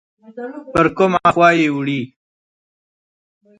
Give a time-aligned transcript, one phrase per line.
[0.73, 2.01] پر کومه خوا یې وړي؟